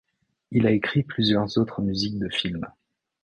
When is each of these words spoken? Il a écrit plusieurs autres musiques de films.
Il 0.49 0.65
a 0.65 0.71
écrit 0.71 1.03
plusieurs 1.03 1.59
autres 1.59 1.83
musiques 1.83 2.17
de 2.17 2.27
films. 2.27 2.65